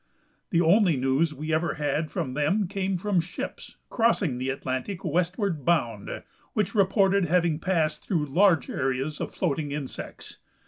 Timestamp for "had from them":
1.75-2.67